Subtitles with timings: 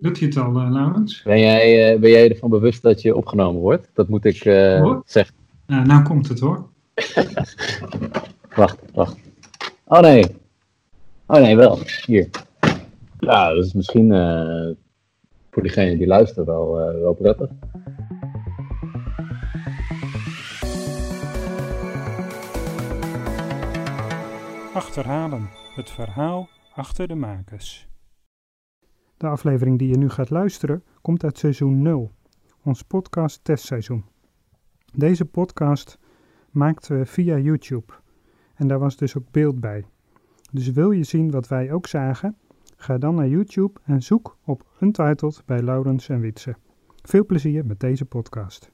[0.00, 1.22] Doet hij het al, uh, Laurens?
[1.22, 3.90] Ben jij, uh, ben jij ervan bewust dat je opgenomen wordt?
[3.94, 5.34] Dat moet ik uh, zeggen.
[5.66, 6.68] Nou, nou komt het hoor.
[8.56, 9.16] wacht, wacht.
[9.84, 10.24] Oh nee.
[11.26, 11.78] Oh nee, wel.
[12.06, 12.28] Hier.
[13.18, 14.08] Ja, dat is misschien
[15.50, 17.48] voor diegene die luistert wel, wel prettig.
[24.74, 25.48] Achterhalen.
[25.74, 27.87] Het verhaal achter de makers.
[29.18, 32.12] De aflevering die je nu gaat luisteren komt uit seizoen 0,
[32.62, 34.04] ons podcast testseizoen.
[34.94, 35.98] Deze podcast
[36.50, 37.92] maakten we via YouTube
[38.54, 39.84] en daar was dus ook beeld bij.
[40.52, 42.36] Dus wil je zien wat wij ook zagen?
[42.76, 46.56] Ga dan naar YouTube en zoek op Untitled bij Laurens en Witse.
[47.02, 48.70] Veel plezier met deze podcast.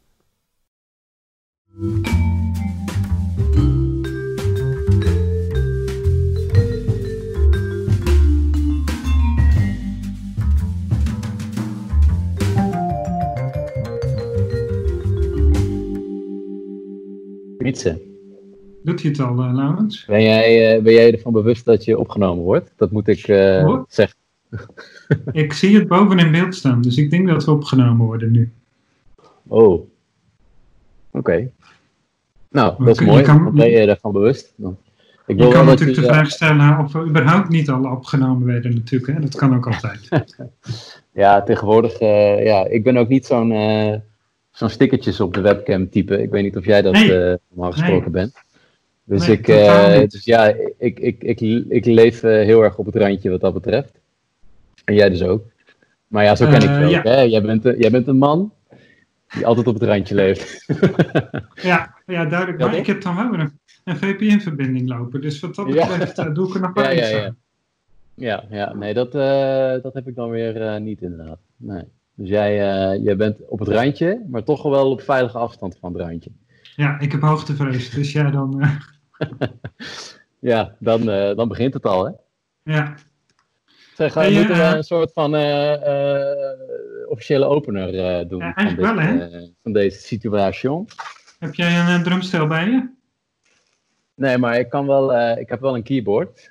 [17.65, 18.03] Wietse.
[18.83, 20.05] Doet hij het al, uh, Laurens?
[20.05, 22.73] Ben jij, uh, ben jij ervan bewust dat je opgenomen wordt?
[22.77, 24.19] Dat moet ik uh, zeggen.
[25.33, 28.53] ik zie het boven in beeld staan, dus ik denk dat we opgenomen worden nu.
[29.47, 29.73] Oh.
[29.73, 29.89] Oké.
[31.11, 31.51] Okay.
[32.51, 33.23] Nou, dat is mooi.
[33.23, 34.53] Kan, ben je ervan bewust?
[34.57, 34.77] Dan.
[35.27, 39.13] Ik je kan natuurlijk de vraag stellen of we überhaupt niet al opgenomen werden natuurlijk.
[39.13, 39.21] Hè?
[39.21, 40.09] Dat kan ook altijd.
[41.23, 41.99] ja, tegenwoordig,
[42.45, 43.53] ja, ik ben ook niet zo'n
[44.55, 46.23] zo'n stickertjes op de webcam type.
[46.23, 47.09] Ik weet niet of jij dat nee.
[47.09, 48.23] uh, normaal gesproken nee.
[48.23, 48.35] bent.
[49.05, 52.87] Dus, nee, ik, uh, dus ja, ik, ik, ik, ik leef uh, heel erg op
[52.87, 53.93] het randje wat dat betreft.
[54.85, 55.45] En jij dus ook.
[56.07, 56.91] Maar ja, zo ken ik je ook.
[56.91, 57.03] Ja.
[57.03, 57.21] Hè?
[57.21, 58.53] Jij, bent, jij bent een man
[59.35, 60.65] die altijd op het randje leeft.
[61.71, 62.59] ja, ja, duidelijk.
[62.59, 65.21] Maar ja, ik heb dan wel een, een VPN-verbinding lopen.
[65.21, 66.29] Dus wat dat betreft ja.
[66.29, 67.37] doe ik er nog wel ja, iets ja, aan.
[68.15, 69.13] Ja, ja, nee, dat,
[69.83, 71.39] dat heb ik dan weer niet inderdaad.
[71.57, 71.85] Nee.
[72.15, 75.93] Dus jij, uh, jij bent op het randje, maar toch wel op veilige afstand van
[75.93, 76.31] het randje.
[76.77, 78.65] Ja, ik heb hoogtevrees, dus ja, dan...
[80.39, 82.13] Ja, dan, uh, dan begint het al, hè?
[82.63, 82.95] Ja.
[83.95, 85.35] Zeg, je moeten we een soort van
[87.09, 89.29] officiële opener doen ja, van, dit, wel, hè?
[89.63, 90.85] van deze situatie.
[91.39, 92.91] Heb jij een drumstel bij je?
[94.15, 96.51] Nee, maar ik kan wel, ik heb wel een keyboard.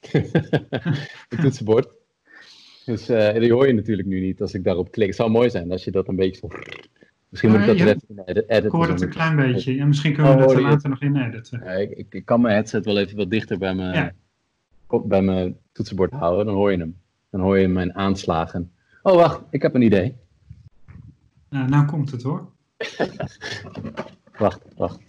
[1.28, 2.05] een toetsenbord.
[2.86, 5.06] Dus uh, die hoor je natuurlijk nu niet als ik daarop klik.
[5.06, 6.58] Het zou mooi zijn als je dat een beetje zo...
[7.28, 7.86] Misschien moet ik dat ja,
[8.24, 8.64] editen.
[8.64, 9.78] Ik hoor het een klein beetje.
[9.78, 11.60] En misschien kunnen we oh, dat er later nog in editen.
[11.64, 14.14] Ja, ik, ik, ik, kan mijn headset wel even wat dichter bij mijn,
[15.04, 16.46] bij mijn toetsenbord houden.
[16.46, 16.96] Dan hoor je hem.
[17.30, 18.72] Dan hoor je mijn aanslagen.
[19.02, 19.42] Oh, wacht.
[19.50, 20.16] Ik heb een idee.
[21.48, 22.52] Nou, nou komt het hoor.
[24.38, 25.00] wacht, wacht.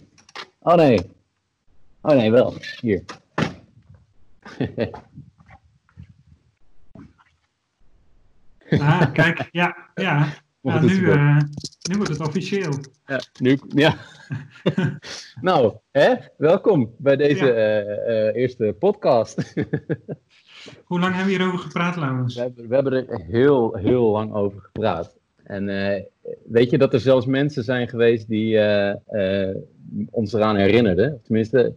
[0.58, 1.00] Oh nee.
[2.00, 2.54] Oh nee, wel.
[2.80, 3.04] Hier.
[8.70, 10.26] Ah, kijk, ja, ja.
[10.60, 11.40] ja nu, uh,
[11.90, 12.72] nu wordt het officieel.
[13.06, 13.96] Ja, nu, ja.
[15.40, 16.14] nou, hè?
[16.36, 17.82] welkom bij deze ja.
[17.82, 19.54] uh, uh, eerste podcast.
[20.84, 22.34] Hoe lang hebben we hierover gepraat, Laurens?
[22.34, 25.16] We hebben, we hebben er heel, heel lang over gepraat.
[25.44, 25.64] En
[26.44, 28.58] weet je dat er zelfs mensen zijn geweest die
[30.10, 31.20] ons eraan herinnerden?
[31.22, 31.74] Tenminste,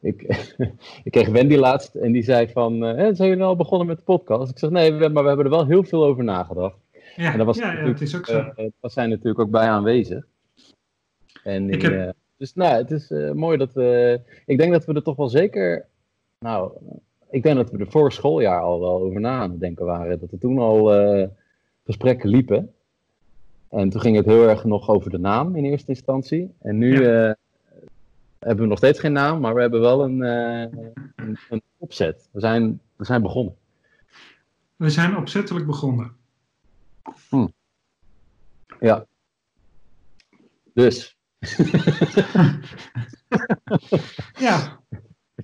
[0.00, 0.22] ik,
[1.04, 4.02] ik kreeg Wendy laatst en die zei van, uh, zijn jullie al begonnen met de
[4.02, 4.50] podcast?
[4.50, 6.76] Ik zeg, nee, we, maar we hebben er wel heel veel over nagedacht.
[7.16, 8.52] Ja, en daar was, ja, is ook zo.
[8.56, 10.26] Uh, was zij natuurlijk ook bij aanwezig.
[11.42, 11.92] En ik heb...
[11.92, 15.28] uh, dus nou, het is mooi dat we, ik denk dat we er toch wel
[15.28, 15.86] zeker,
[16.38, 16.72] nou,
[17.30, 20.20] ik denk dat we er vorig schooljaar al wel over na aan het denken waren.
[20.20, 20.90] Dat er toen al
[21.84, 22.72] gesprekken liepen.
[23.68, 26.54] En toen ging het heel erg nog over de naam in eerste instantie.
[26.58, 27.06] En nu
[28.38, 30.60] hebben we nog steeds geen naam, maar we hebben wel een, uh,
[31.16, 32.28] een, een, opzet.
[32.32, 33.56] We zijn, we zijn begonnen.
[34.76, 36.16] We zijn opzettelijk begonnen.
[37.28, 37.46] Hm.
[38.80, 39.06] Ja.
[40.74, 41.16] Dus.
[44.46, 44.80] ja.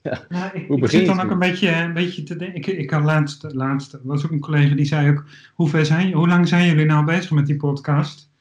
[0.02, 0.24] ja.
[0.28, 2.56] Nou, ik, ik zit dan ook een beetje, een beetje te denken.
[2.56, 5.24] Ik, ik had laatst, laatst, was ook een collega die zei ook:
[5.54, 8.32] hoe, ver zijn, hoe lang zijn jullie nou bezig met die podcast?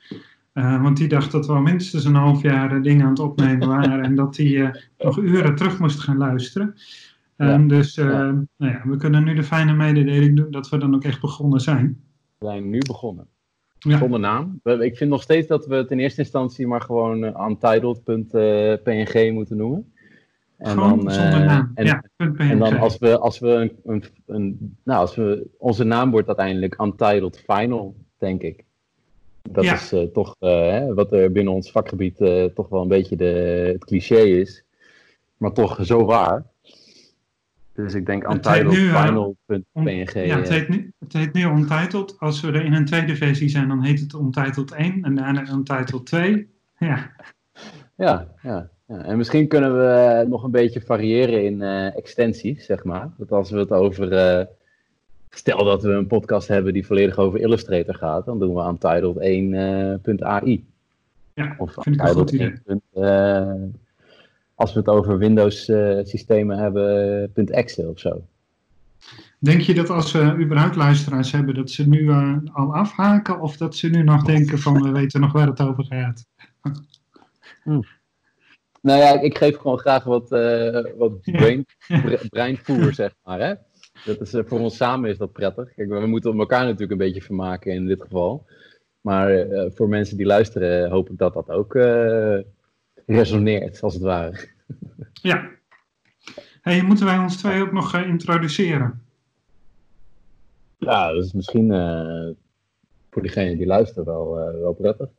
[0.53, 3.19] Uh, want die dacht dat we al minstens een half jaar uh, dingen aan het
[3.19, 6.75] opnemen waren en dat hij uh, nog uren terug moest gaan luisteren.
[7.38, 8.31] Ja, dus ja.
[8.57, 11.59] Nou ja, we kunnen nu de fijne mededeling doen dat we dan ook echt begonnen
[11.59, 12.03] zijn.
[12.38, 13.27] We zijn nu begonnen.
[13.79, 14.59] Zonder naam.
[14.63, 19.94] Ik vind nog steeds dat we het in eerste instantie maar gewoon untitled.png moeten noemen.
[20.57, 21.71] En gewoon dan, zonder naam.
[21.75, 22.03] En, ja,
[22.38, 26.27] en dan als we, als we, een, een, een, nou, als we onze naam wordt
[26.27, 28.65] uiteindelijk Untitled Final, denk ik.
[29.50, 29.74] Dat ja.
[29.74, 33.16] is uh, toch uh, hè, wat er binnen ons vakgebied uh, toch wel een beetje
[33.16, 34.63] de, het cliché is.
[35.38, 36.44] Maar toch zo waar.
[37.74, 40.13] Dus ik denk Untitled Final.png.
[40.13, 42.19] Ja, het heet, nu, het heet nu Untitled.
[42.19, 45.50] Als we er in een tweede versie zijn, dan heet het Untitled 1 en daarna
[45.51, 46.50] Untitled 2.
[46.78, 47.12] Ja.
[47.95, 49.04] Ja, ja, ja.
[49.04, 53.10] En misschien kunnen we nog een beetje variëren in uh, extensies, zeg maar.
[53.18, 54.12] Dat als we het over.
[54.12, 54.45] Uh,
[55.35, 59.15] stel dat we een podcast hebben die volledig over Illustrator gaat, dan doen we Untitled
[59.15, 60.65] 1.ai.
[61.33, 62.53] ja, of vind ik een goed idee.
[62.94, 63.81] 1
[64.56, 68.21] als we het over Windows-systemen hebben, .exe of zo.
[69.39, 73.57] Denk je dat als we überhaupt luisteraars hebben, dat ze nu uh, al afhaken of
[73.57, 76.25] dat ze nu nog denken van we weten nog waar het over gaat?
[78.81, 81.65] Nou ja, ik geef gewoon graag wat, uh, wat brain,
[82.30, 83.39] breinvoer, zeg maar.
[83.39, 83.53] Hè?
[84.05, 85.73] Dat is, uh, voor ons samen is dat prettig.
[85.73, 88.45] Kijk, we moeten elkaar natuurlijk een beetje vermaken in dit geval.
[89.01, 91.73] Maar voor mensen die luisteren hoop ik dat dat ook
[93.05, 94.38] resoneert, als het ware.
[95.21, 95.50] Ja.
[96.61, 99.01] Hey, moeten wij ons twee ook nog uh, introduceren?
[100.77, 101.67] Ja, dat is misschien
[103.09, 105.09] voor diegene die luistert wel, wel prettig.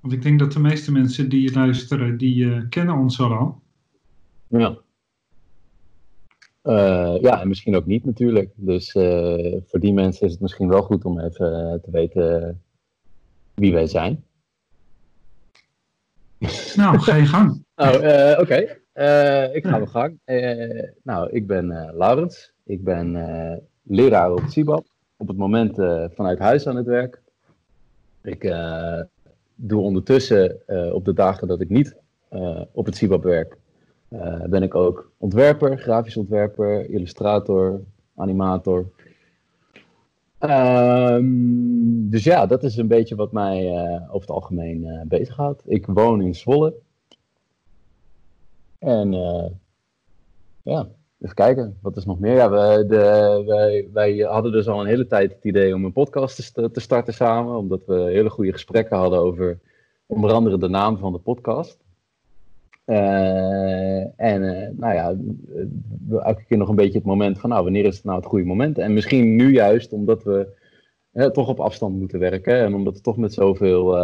[0.00, 3.62] Want ik denk dat de meeste mensen die luisteren, die kennen ons al.
[4.48, 4.78] Ja.
[7.20, 8.50] Ja, en misschien ook niet natuurlijk.
[8.54, 8.92] Dus
[9.66, 12.60] voor die mensen is het misschien wel goed om even te weten
[13.54, 14.24] wie wij zijn.
[16.76, 17.64] Nou, ga je gang.
[17.76, 18.40] nou, uh, oké.
[18.40, 18.80] Okay.
[18.94, 20.18] Uh, ik ga mijn gang.
[20.26, 22.52] Uh, nou, ik ben Laurens.
[22.64, 23.12] Ik ben
[23.82, 24.86] leraar op het CIBAP.
[25.16, 25.74] Op het moment
[26.14, 27.20] vanuit huis aan het werk.
[28.22, 28.54] Ik
[29.54, 30.60] doe ondertussen
[30.92, 31.96] op de dagen dat ik niet
[32.72, 33.56] op het CIBAP werk,
[34.46, 37.80] ben ik ook ontwerper, grafisch ontwerper, illustrator,
[38.16, 38.90] animator.
[40.40, 45.62] Um, dus ja, dat is een beetje wat mij uh, over het algemeen uh, bezighoudt.
[45.66, 46.74] Ik woon in Zwolle.
[48.78, 49.12] En
[50.62, 50.88] ja,
[51.20, 52.34] even kijken, wat is nog meer?
[52.34, 55.92] Ja, we, de, wij, wij hadden dus al een hele tijd het idee om een
[55.92, 59.58] podcast te, te starten samen, omdat we hele goede gesprekken hadden over
[60.06, 61.78] onder andere de naam van de podcast.
[62.86, 65.16] Uh, en uh, nou ja,
[66.22, 68.44] elke keer nog een beetje het moment van, nou, wanneer is het nou het goede
[68.44, 68.78] moment?
[68.78, 70.48] En misschien nu juist, omdat we
[71.12, 73.96] uh, toch op afstand moeten werken en omdat we toch met zoveel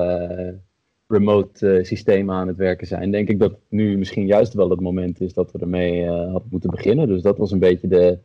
[1.07, 5.21] remote systemen aan het werken zijn, denk ik dat nu misschien juist wel het moment
[5.21, 7.09] is dat we ermee hadden moeten beginnen.
[7.09, 8.19] Dus dat was een beetje de,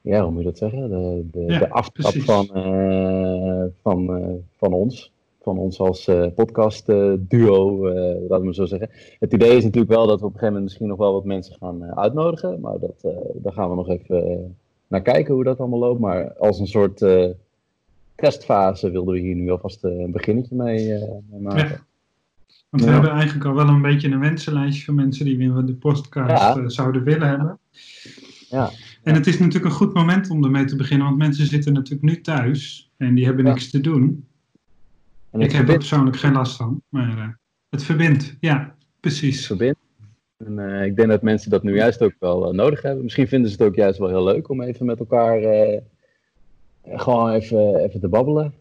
[0.00, 0.90] ja, hoe moet je dat zeggen?
[0.90, 2.46] De, de, ja, de aftrap van,
[3.82, 5.13] van, van ons
[5.44, 8.90] van ons als uh, podcast uh, duo, uh, laten we zo zeggen.
[9.18, 11.24] Het idee is natuurlijk wel dat we op een gegeven moment misschien nog wel wat
[11.24, 12.60] mensen gaan uitnodigen.
[12.60, 14.56] Maar dat, daar gaan we nog even
[14.88, 16.00] naar kijken hoe dat allemaal loopt.
[16.00, 17.04] Maar als een soort
[18.14, 20.98] testfase wilden we hier nu alvast een beginnetje mee,
[21.40, 21.68] maken.
[21.68, 21.84] Ja.
[22.70, 25.66] Want we hebben eigenlijk al wel een beetje een wensenlijstje van mensen die we in
[25.66, 26.68] de podcast ja.
[26.68, 27.58] zouden willen hebben.
[28.48, 28.70] Ja.
[29.02, 32.02] En het is natuurlijk een goed moment om ermee te beginnen, want mensen zitten natuurlijk
[32.02, 34.26] nu thuis en die hebben niks te doen
[35.40, 37.28] ik heb er persoonlijk geen last van, maar uh,
[37.68, 38.36] het verbindt.
[38.40, 39.36] Ja, precies.
[39.36, 39.78] Het verbindt.
[40.36, 43.02] En uh, ik denk dat mensen dat nu juist ook wel uh, nodig hebben.
[43.02, 45.40] Misschien vinden ze het ook juist wel heel leuk om even met elkaar
[46.84, 48.54] gewoon even, even te babbelen.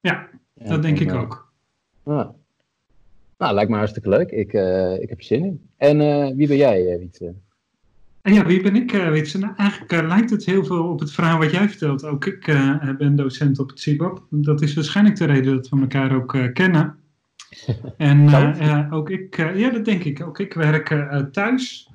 [0.00, 1.52] Ja, dat en, denk en, ik ook.
[2.04, 2.30] Nou,
[3.38, 4.30] nou, lijkt me hartstikke leuk.
[4.30, 4.52] Ik,
[5.02, 5.68] ik heb er zin in.
[5.76, 5.98] En
[6.36, 7.34] wie ben jij, Wietse?
[8.22, 11.00] En ja, wie ben ik, uh, weet Nou, eigenlijk uh, lijkt het heel veel op
[11.00, 12.04] het verhaal wat jij vertelt.
[12.04, 14.26] Ook ik uh, ben docent op het CIBAP.
[14.30, 16.94] Dat is waarschijnlijk de reden dat we elkaar ook kennen.
[17.96, 20.26] En ook ik, ja, dat denk ik.
[20.26, 20.88] Ook ik werk
[21.32, 21.90] thuis.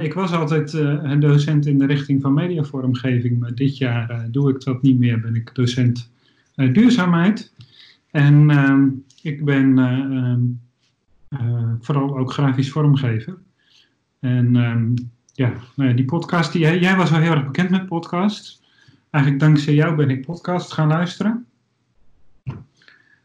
[0.00, 4.64] ik was altijd een docent in de richting van mediavormgeving, maar dit jaar doe ik
[4.64, 5.20] dat niet meer.
[5.20, 6.10] Ben ik docent
[6.54, 7.52] duurzaamheid.
[8.10, 8.88] En ehm,
[9.22, 10.40] ik ben ehm,
[11.80, 13.38] vooral ook grafisch vormgever.
[14.20, 14.94] En um,
[15.40, 18.62] ja, nou die podcast, die, jij was wel heel erg bekend met podcasts.
[19.10, 21.46] Eigenlijk dankzij jou ben ik podcast gaan luisteren.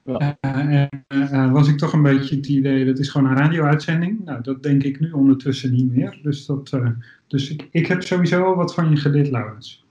[0.04, 0.38] Ja.
[0.42, 4.26] Uh, en uh, was ik toch een beetje het idee, dat is gewoon een radio-uitzending.
[4.26, 6.20] Nou, dat denk ik nu ondertussen niet meer.
[6.24, 6.90] Dus, dat, uh,
[7.28, 9.86] dus ik, ik heb sowieso al wat van je geleerd, Laurens.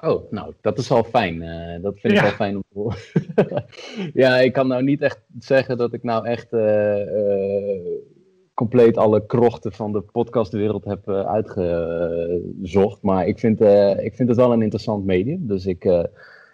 [0.00, 1.38] Oh, nou, dat is al fijn.
[1.82, 2.24] dat vind ik ja.
[2.24, 2.98] al fijn om te horen.
[4.22, 6.48] ja, ik kan nou niet echt zeggen dat ik nou echt
[8.54, 13.02] compleet alle krochten van de podcastwereld heb uh, uitgezocht.
[13.02, 15.46] Maar ik vind, uh, ik vind het wel een interessant medium.
[15.46, 16.04] Dus ik, uh,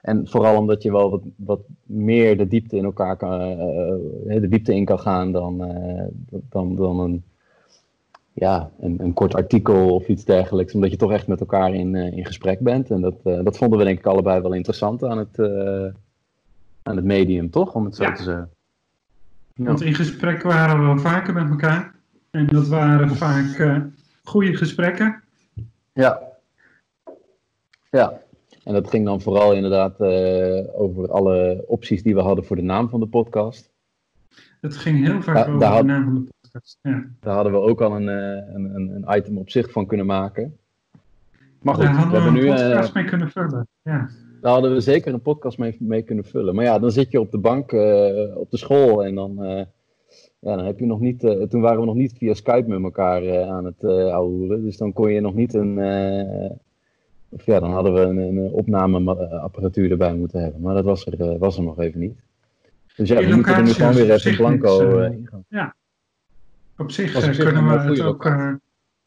[0.03, 3.39] en vooral omdat je wel wat, wat meer de diepte in elkaar kan,
[4.27, 5.59] de diepte in kan gaan dan,
[6.29, 7.23] dan, dan een,
[8.33, 10.75] ja, een, een, kort artikel of iets dergelijks.
[10.75, 12.91] Omdat je toch echt met elkaar in, in gesprek bent.
[12.91, 15.39] En dat, dat vonden we denk ik allebei wel interessant aan het,
[16.83, 17.75] aan het medium, toch?
[17.75, 18.51] Om het zo te zeggen.
[19.65, 21.95] Want in gesprek waren we wel vaker met elkaar.
[22.31, 23.77] En dat waren vaak uh,
[24.23, 25.23] goede gesprekken.
[25.93, 26.23] Ja.
[27.91, 28.21] Ja,
[28.65, 32.63] en dat ging dan vooral inderdaad uh, over alle opties die we hadden voor de
[32.63, 33.71] naam van de podcast.
[34.61, 36.79] Het ging heel vaak over de naam van de podcast.
[36.83, 37.05] Ja.
[37.21, 40.57] Daar hadden we ook al een, een, een, item op zich van kunnen maken.
[41.63, 43.69] Maar goed, daar hadden we, hebben we nu, een podcast mee kunnen vullen.
[43.83, 44.09] Ja.
[44.41, 46.55] Daar hadden we zeker een podcast mee, mee kunnen vullen.
[46.55, 49.63] Maar ja, dan zit je op de bank uh, op de school en dan, uh,
[50.39, 51.25] ja, dan heb je nog niet.
[51.25, 54.93] Uh, toen waren we nog niet via Skype met elkaar aan het uh, Dus dan
[54.93, 55.79] kon je nog niet een.
[57.29, 60.61] of ja, dan hadden we een, een opnameapparatuur erbij moeten hebben.
[60.61, 62.19] Maar dat was er, was er nog even niet.
[62.97, 65.45] Dus ja, we moeten er nu gewoon weer even blanco in gaan.
[65.49, 65.75] Ja,
[66.77, 68.25] op zich, kunnen we het ook.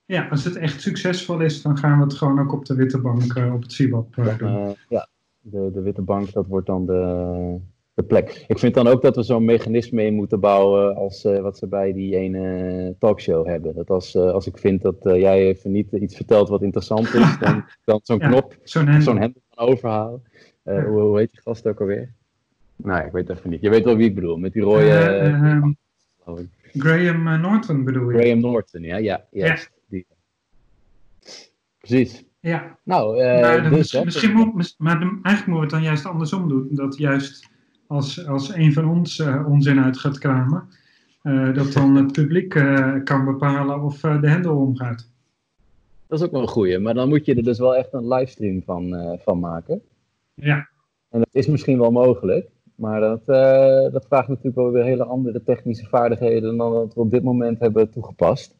[0.05, 3.01] ja, als het echt succesvol is, dan gaan we het gewoon ook op de witte
[3.01, 4.75] bank op het CIBAP doen.
[4.89, 5.07] ja,
[5.43, 7.57] de, de witte bank, dat wordt dan de,
[7.93, 8.45] de plek.
[8.47, 11.67] Ik vind dan ook dat we zo'n mechanisme in moeten bouwen als uh, wat ze
[11.67, 13.75] bij die ene talkshow hebben.
[13.75, 17.13] Dat als, uh, als ik vind dat uh, jij even niet iets vertelt wat interessant
[17.13, 20.23] is, dan, dan zo'n ja, knop, zo'n hendel, van overhalen.
[20.63, 20.85] Ja.
[20.85, 22.13] Hoe, hoe, heet die gast ook alweer?
[22.75, 23.61] Nou, ik weet even niet.
[23.61, 25.21] Je weet wel wie ik bedoel, met die rode...
[25.23, 25.77] Um,
[26.73, 28.17] Graham Norton bedoel je?
[28.17, 29.71] Graham Norton, ja, ja, juist.
[29.87, 30.05] Die.
[31.77, 32.23] Precies.
[32.43, 32.77] Ja.
[32.83, 36.67] Nou, uh, dus, misschien moet, maar eigenlijk moeten we het dan juist andersom doen.
[36.71, 37.49] Dat juist
[37.87, 40.67] als, als een van ons uh, onzin uit gaat kramen,
[41.23, 42.49] uh, dat dan het publiek
[43.03, 45.09] kan bepalen of de hendel omgaat.
[46.07, 48.07] Dat is ook wel een goeie, maar dan moet je er dus wel echt een
[48.07, 49.81] livestream van, van maken.
[50.33, 50.69] Ja.
[51.09, 53.25] En dat is misschien wel mogelijk, maar dat,
[53.93, 57.59] dat vraagt natuurlijk wel weer hele andere technische vaardigheden dan dat we op dit moment
[57.59, 58.55] hebben toegepast.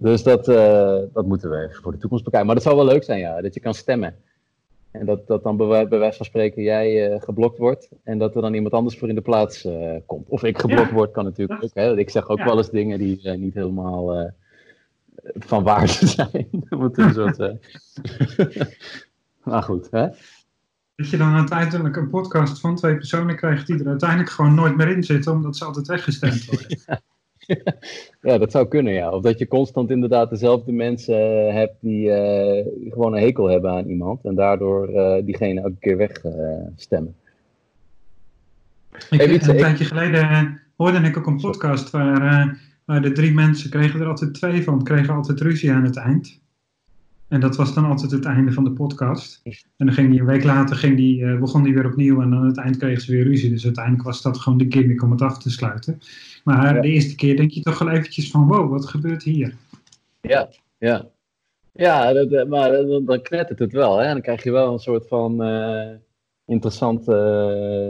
[0.00, 2.46] Dus dat, uh, dat moeten we even voor de toekomst bekijken.
[2.46, 4.14] Maar dat zou wel leuk zijn, ja, dat je kan stemmen.
[4.90, 8.42] En dat, dat dan bij, wijze van spreken jij uh, geblokt wordt en dat er
[8.42, 10.28] dan iemand anders voor in de plaats uh, komt.
[10.28, 11.70] Of ik geblokt word, kan natuurlijk ook.
[11.74, 11.96] Hè?
[11.96, 12.44] Ik zeg ook ja.
[12.44, 14.32] wel eens dingen die niet helemaal
[15.34, 16.48] van waarde zijn.
[19.44, 20.08] maar goed, hè?
[20.98, 24.76] Dat je dan uiteindelijk een podcast van twee personen krijgt die er uiteindelijk gewoon nooit
[24.76, 26.78] meer in zitten, omdat ze altijd weggestemd worden.
[26.86, 27.00] ja,
[28.38, 29.10] dat zou kunnen, ja.
[29.10, 33.70] Of dat je constant inderdaad dezelfde mensen uh, hebt die uh, gewoon een hekel hebben
[33.70, 37.14] aan iemand en daardoor uh, diegene elke keer wegstemmen.
[39.10, 44.00] Ik, een tijdje geleden hoorde ik ook een podcast waar, waar de drie mensen kregen
[44.00, 46.40] er altijd twee van, kregen altijd ruzie aan het eind.
[47.28, 49.40] En dat was dan altijd het einde van de podcast.
[49.76, 52.34] En dan ging die een week later ging die, uh, begon die weer opnieuw en
[52.34, 53.50] aan het eind kregen ze weer ruzie.
[53.50, 56.00] Dus uiteindelijk was dat gewoon de gimmick om het af te sluiten.
[56.44, 59.56] Maar de eerste keer denk je toch wel eventjes van wow, wat gebeurt hier?
[60.20, 61.06] Ja, ja.
[61.72, 63.98] Ja, dat, eh, maar dan, dan knettert het wel.
[63.98, 64.04] Hè?
[64.04, 65.94] En dan krijg je wel een soort van uh,
[66.46, 67.12] interessante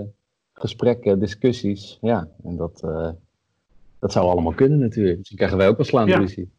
[0.02, 0.11] uh,
[0.52, 1.99] gesprekken, discussies.
[2.00, 2.80] Ja, en dat,
[3.99, 5.18] dat zou allemaal kunnen natuurlijk.
[5.18, 6.18] Dus dan krijgen wij ook wel slaande ja.
[6.18, 6.50] ruzie.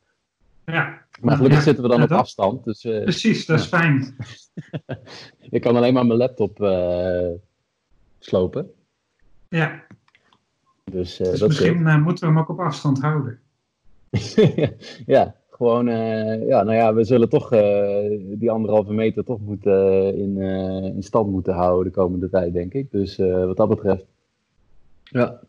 [0.71, 1.01] Ja.
[1.21, 2.63] Maar gelukkig zitten we dan op afstand.
[2.63, 4.15] Dus, uh, Precies, dat is fijn.
[5.49, 7.29] ik kan alleen maar mijn laptop uh,
[8.19, 8.71] slopen.
[9.49, 9.83] Ja.
[10.83, 13.39] Dus, uh, dus misschien moeten we hem ook op afstand houden.
[15.05, 15.85] ja, gewoon,
[16.45, 17.49] ja, nou ja, we zullen toch
[18.19, 20.37] die anderhalve meter toch moeten in,
[20.95, 22.91] in stand moeten houden de komende tijd, denk ik.
[22.91, 24.05] Dus wat dat betreft.
[25.03, 25.39] Ja.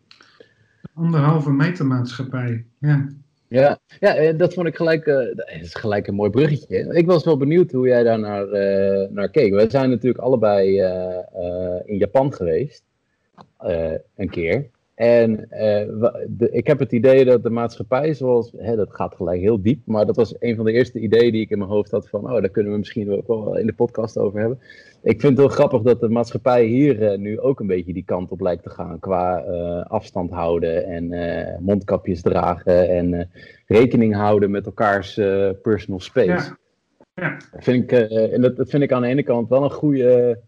[0.95, 3.09] Anderhalve meter maatschappij, ja.
[3.50, 6.95] Ja, ja, eh, dat vond ik gelijk, uh, is gelijk een mooi bruggetje.
[6.95, 9.52] Ik was wel benieuwd hoe jij daar naar, uh, naar keek.
[9.54, 10.76] We zijn natuurlijk allebei
[11.85, 12.83] in Japan geweest,
[14.16, 14.71] een keer.
[15.00, 15.47] En
[16.28, 19.80] de, ik heb het idee dat de maatschappij, zoals, hè, dat gaat gelijk heel diep,
[19.85, 22.25] maar dat was een van de eerste ideeën die ik in mijn hoofd had van,
[22.25, 24.59] oh, daar kunnen we misschien ook wel in de podcast over hebben
[25.02, 28.04] ik vind het heel grappig dat de maatschappij hier uh, nu ook een beetje die
[28.04, 28.99] kant op lijkt te gaan.
[28.99, 33.30] Qua uh, afstand houden en mondkapjes dragen en
[33.66, 35.14] rekening houden met elkaars
[35.62, 36.26] personal space.
[36.26, 36.59] Ja.
[37.14, 37.37] Ja.
[37.52, 40.40] Dat, vind ik, en dat, dat, vind ik aan de ene kant wel een goede.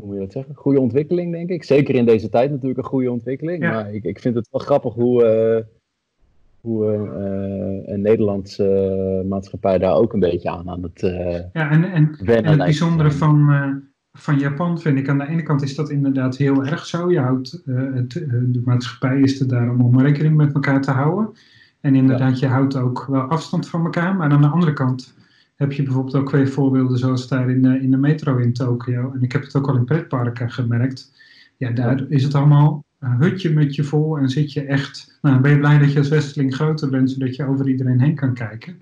[0.00, 0.54] Hoe moet je dat zeggen?
[0.54, 1.64] Goede ontwikkeling, denk ik.
[1.64, 3.62] Zeker in deze tijd natuurlijk een goede ontwikkeling.
[3.62, 3.70] Ja.
[3.70, 5.68] Maar ik, ik vind het wel grappig hoe
[6.60, 11.84] hoe uh, een Nederlandse maatschappij daar ook een beetje aan aan het uh, Ja, en,
[11.92, 13.50] en, en het bijzondere van,
[14.12, 17.10] van Japan vind ik, aan de ene kant is dat inderdaad heel erg zo.
[17.10, 18.10] Je houdt, het,
[18.46, 21.32] de maatschappij is er daarom om rekening met elkaar te houden.
[21.80, 24.16] En inderdaad, je houdt ook wel afstand van elkaar.
[24.16, 25.14] Maar aan de andere kant
[25.60, 29.12] heb je bijvoorbeeld ook twee voorbeelden zoals daar in de, in de metro in Tokio.
[29.12, 31.12] En ik heb het ook al in pretparken gemerkt.
[31.56, 35.18] Ja, daar is het allemaal een hutje met je vol en zit je echt.
[35.22, 38.14] Nou, ben je blij dat je als Westeling groter bent, zodat je over iedereen heen
[38.14, 38.78] kan kijken.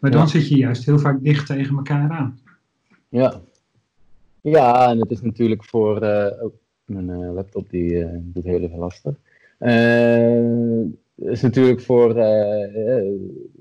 [0.00, 2.38] Maar dan zit je juist heel vaak dicht tegen elkaar aan.
[3.08, 3.40] Ja,
[4.40, 6.02] ja en het is natuurlijk voor.
[6.02, 6.26] Uh,
[6.84, 9.14] mijn uh, laptop die uh, doet heel even lastig.
[11.16, 12.14] Is natuurlijk voor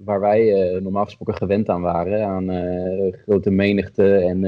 [0.03, 2.49] waar wij normaal gesproken gewend aan waren, aan
[3.25, 4.45] grote menigte en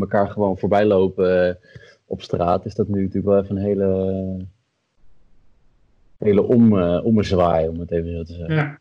[0.00, 1.58] elkaar gewoon voorbij lopen
[2.04, 4.46] op straat, is dat nu natuurlijk wel even een hele,
[6.18, 8.54] hele om, ommezwaai, om het even zo te zeggen.
[8.54, 8.78] Ja.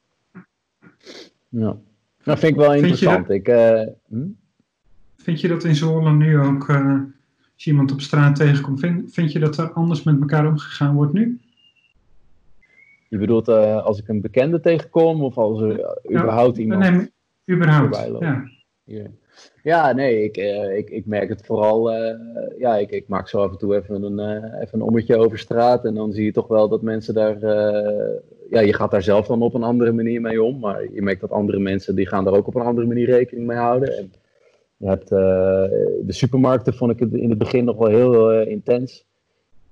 [1.49, 1.77] ja.
[2.23, 3.25] Dat vind ik wel interessant.
[3.25, 4.27] Vind je, dat, ik, hm?
[5.15, 6.69] vind je dat in Zwolle nu ook
[7.59, 10.95] als je iemand op straat tegenkomt, vind, vind je dat er anders met elkaar omgegaan
[10.95, 11.39] wordt nu?
[13.09, 16.89] Je bedoelt uh, als ik een bekende tegenkom of als er ja, überhaupt iemand...
[16.89, 17.09] Nee,
[17.57, 18.43] überhaupt, ja.
[19.63, 21.93] Ja, nee, ik, uh, ik, ik merk het vooral.
[21.93, 22.15] Uh,
[22.57, 24.19] ja, ik, ik maak zo af en toe even een,
[24.61, 25.85] even een ommetje over straat.
[25.85, 27.39] En dan zie je toch wel dat mensen daar.
[28.49, 30.59] ja, je gaat daar zelf dan op een andere manier mee om.
[30.59, 33.47] Maar je merkt dat andere mensen die gaan daar ook op een andere manier rekening
[33.47, 33.97] mee houden.
[33.97, 34.11] En
[34.77, 39.08] je hebt, de supermarkten vond ik in het begin nog wel heel intens.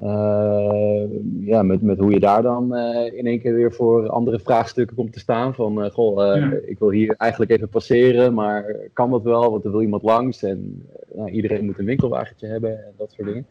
[0.04, 1.04] Uh,
[1.40, 2.76] ja, met, met hoe je daar dan
[3.14, 5.56] in één keer weer voor andere vraagstukken komt te staan.
[5.56, 9.52] Van, goh, ik wil hier eigenlijk even passeren, maar kan dat wel?
[9.52, 13.28] Want er wil iemand langs en nou, iedereen moet een winkelwagentje hebben en dat soort
[13.28, 13.48] dingen.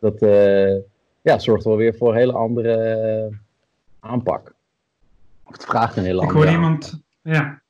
[0.00, 0.18] Dat
[1.22, 3.30] ja, zorgt wel weer voor een hele andere
[4.00, 4.54] aanpak.
[5.44, 7.62] Of het vraagt een hele ik andere Ik hoor iemand, ja,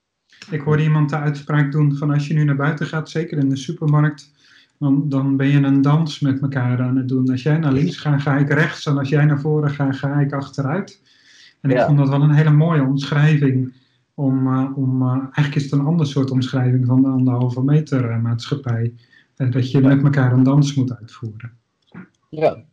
[0.50, 3.48] ik hoorde iemand de uitspraak doen van als je nu naar buiten gaat, zeker in
[3.48, 4.32] de supermarkt,
[4.78, 7.30] dan, dan ben je een dans met elkaar aan het doen.
[7.30, 8.86] Als jij naar links gaat, ga ik rechts.
[8.86, 11.02] En als jij naar voren gaat, ga ik achteruit.
[11.60, 13.74] En ik vond dat wel een hele mooie omschrijving.
[14.14, 18.10] Om, uh, om, uh, eigenlijk is het een ander soort omschrijving van de anderhalve meter
[18.10, 18.94] uh, maatschappij.
[19.34, 21.52] dat je met elkaar een dans moet uitvoeren.
[22.28, 22.64] Ja,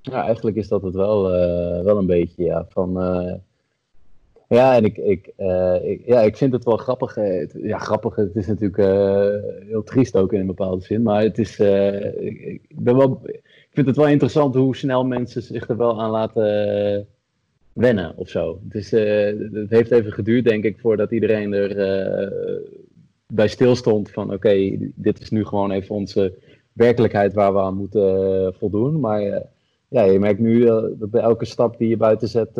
[0.00, 1.22] ja eigenlijk is dat het wel,
[1.84, 2.44] wel een beetje.
[2.44, 2.92] Ja, van,
[4.54, 7.16] ja, en ik, ik, uh, ik, ja, ik vind het wel grappig.
[7.16, 11.02] Uh, ja, grappig, het is natuurlijk uh, heel triest ook in een bepaalde zin.
[11.02, 11.58] Maar het is,
[12.18, 16.00] ik, ik, ben wel, ik vind het wel interessant hoe snel mensen zich er wel
[16.00, 17.06] aan laten
[17.72, 18.60] wennen of zo.
[18.64, 21.74] Het, is, het heeft even geduurd, denk ik, voordat iedereen er
[23.26, 26.34] bij stilstond van oké, dit is nu gewoon even onze
[26.72, 29.00] werkelijkheid waar we aan moeten voldoen.
[29.00, 29.22] Maar
[29.88, 32.50] ja, je merkt nu dat bij elke stap die je buiten zet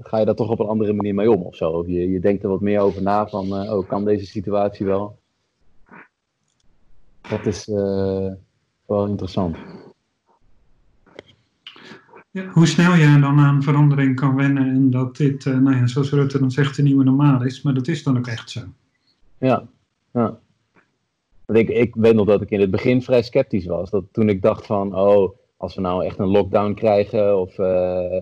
[0.00, 1.84] ga je daar toch op een andere manier mee om of zo.
[1.86, 5.18] Je, je denkt er wat meer over na van, uh, oh, kan deze situatie wel?
[7.28, 8.32] Dat is uh,
[8.86, 9.56] wel interessant.
[12.30, 15.86] Ja, hoe snel je dan aan verandering kan wennen en dat dit, uh, nou ja,
[15.86, 18.60] zoals Rutte dan zegt, de nieuwe normaal is, maar dat is dan ook echt zo.
[19.38, 19.66] Ja,
[20.12, 20.38] ja.
[21.46, 23.90] Ik, ik weet nog dat ik in het begin vrij sceptisch was.
[23.90, 28.20] Dat toen ik dacht van, oh, als we nou echt een lockdown krijgen of uh,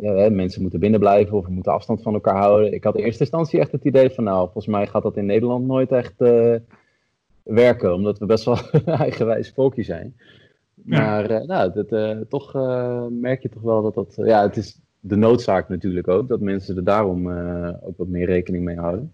[0.00, 2.72] ja, mensen moeten binnenblijven of we moeten afstand van elkaar houden.
[2.72, 5.26] Ik had in eerste instantie echt het idee van nou, volgens mij gaat dat in
[5.26, 6.54] Nederland nooit echt uh,
[7.42, 10.16] werken, omdat we best wel eigenwijs volkje zijn.
[10.74, 11.88] Maar nou, dat,
[12.28, 12.52] toch
[13.10, 16.76] merk je toch wel dat dat, ja, het is de noodzaak natuurlijk ook, dat mensen
[16.76, 17.30] er daarom
[17.82, 19.12] ook wat meer rekening mee houden.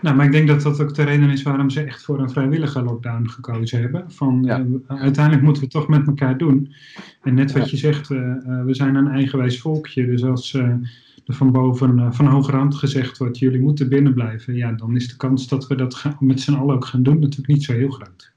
[0.00, 2.30] Nou, maar ik denk dat dat ook de reden is waarom ze echt voor een
[2.30, 4.10] vrijwillige lockdown gekozen hebben.
[4.10, 4.58] Van, ja.
[4.58, 6.74] uh, uiteindelijk moeten we het toch met elkaar doen.
[7.22, 8.18] En net wat je zegt, uh,
[8.64, 10.06] we zijn een eigenwijs volkje.
[10.06, 10.80] Dus als er
[11.24, 14.54] van boven, van hoge rand gezegd wordt, jullie moeten binnen blijven.
[14.54, 17.18] Ja, dan is de kans dat we dat gaan, met z'n allen ook gaan doen
[17.18, 18.32] natuurlijk niet zo heel groot.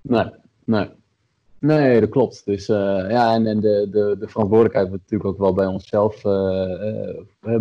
[0.00, 0.30] Nee,
[0.64, 0.88] nee.
[1.60, 2.42] Nee, dat klopt.
[2.44, 6.22] Dus ja, en, en de, de, de verantwoordelijkheid wordt natuurlijk ook wel bij onszelf,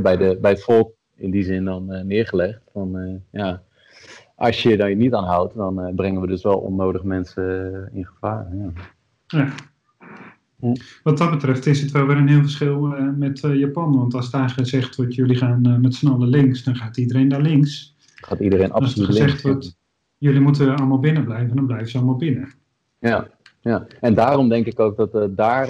[0.01, 2.62] bij, de, bij het volk in die zin dan uh, neergelegd.
[2.71, 3.62] Van, uh, ja,
[4.36, 8.06] als je daar niet aan houdt, dan uh, brengen we dus wel onnodig mensen in
[8.06, 8.47] gevaar.
[8.56, 8.71] Ja.
[9.27, 9.51] ja.
[11.03, 12.80] Wat dat betreft is het wel weer een heel verschil
[13.17, 13.97] met Japan.
[13.97, 17.41] Want als daar gezegd wordt, jullie gaan met z'n allen links, dan gaat iedereen daar
[17.41, 17.95] links.
[18.15, 19.10] Gaat iedereen absoluut links.
[19.10, 19.77] Als er gezegd wordt,
[20.17, 22.53] jullie moeten allemaal binnen blijven, dan blijven ze allemaal binnen.
[22.99, 23.27] Ja,
[23.62, 23.88] ja.
[24.01, 25.67] en daarom denk ik ook dat daar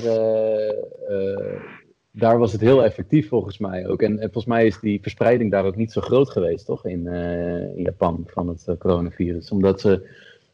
[2.17, 4.01] daar was het heel effectief volgens mij ook.
[4.01, 6.85] En, en, volgens mij is die verspreiding daar ook niet zo groot geweest, toch?
[6.85, 9.51] In, uh, in Japan van het uh, coronavirus.
[9.51, 10.09] Omdat ze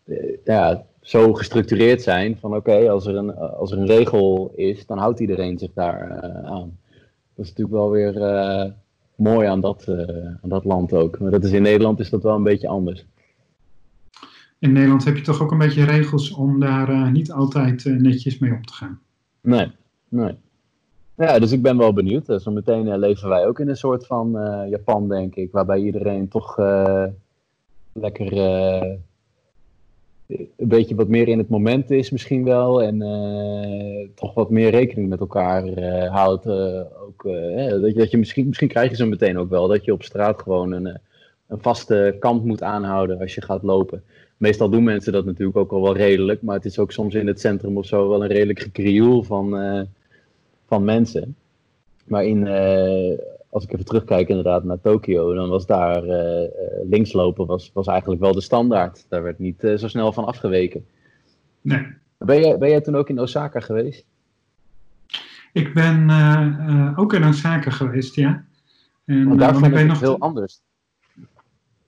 [0.06, 4.86] uh, ja, zo gestructureerd zijn van oké, als, er een, als er een regel is,
[4.86, 6.78] dan houdt iedereen zich daar aan.
[7.36, 8.14] Dat is natuurlijk wel weer
[9.16, 9.88] mooi aan dat,
[10.42, 11.20] aan dat land ook.
[11.20, 13.06] Maar dat is in Nederland is dat wel een beetje anders.
[14.60, 18.52] In Nederland heb je toch ook een beetje regels om daar niet altijd netjes mee
[18.52, 19.00] om te gaan?
[19.42, 19.72] Nee,
[20.10, 20.38] nee.
[21.18, 22.42] Ja, dus ik ben wel benieuwd.
[22.42, 25.80] Zo meteen uh, leven wij ook in een soort van uh, Japan, denk ik, waarbij
[25.80, 26.58] iedereen toch
[27.94, 28.38] lekker
[30.58, 32.82] een beetje wat meer in het moment is misschien wel.
[32.82, 32.98] En
[34.16, 36.48] toch wat meer rekening met elkaar houdt.
[36.48, 39.94] ook, dat, je, dat je misschien, misschien krijg je zo meteen ook wel dat je
[39.94, 40.98] op straat gewoon een,
[41.48, 44.04] een vaste kant moet aanhouden als je gaat lopen.
[44.38, 47.28] Meestal doen mensen dat natuurlijk ook al wel redelijk, maar het is ook soms in
[47.28, 49.54] het centrum of zo wel een redelijk gekrioel van
[50.68, 51.36] van mensen.
[52.04, 52.48] maar in,
[53.50, 56.04] als ik even terugkijk inderdaad naar Tokio, dan was daar
[56.84, 59.06] linkslopen was, was eigenlijk wel de standaard.
[59.10, 60.86] Daar werd niet zo snel van afgeweken.
[61.62, 61.88] Nee.
[62.18, 64.06] Ben jij, ben jij toen ook in Osaka geweest?
[65.54, 66.10] Ik ben
[66.96, 68.46] ook in Osaka geweest, ja.
[69.06, 70.62] En, Want daar vond ik nog heel anders.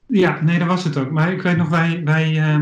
[0.05, 1.11] Ja, nee, dat was het ook.
[1.11, 2.61] Maar ik weet nog, wij, wij uh,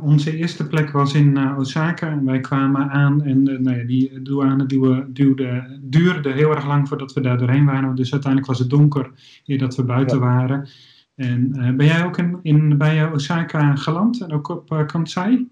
[0.00, 4.22] onze eerste plek was in uh, Osaka en wij kwamen aan en uh, nou die
[4.22, 7.94] douane duwde, duwde, duurde heel erg lang voordat we daar doorheen waren.
[7.94, 9.10] Dus uiteindelijk was het donker
[9.46, 10.68] eer dat we buiten waren.
[11.14, 15.48] En ben jij ook in, in, bij Osaka geland en ook op Kansai?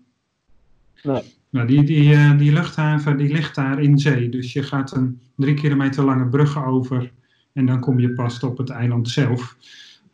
[1.02, 1.22] Nee.
[1.50, 4.28] Nou, die, die, die luchthaven die ligt daar in zee.
[4.28, 7.12] Dus je gaat een drie kilometer lange brug over
[7.52, 9.56] en dan kom je pas op het eiland zelf.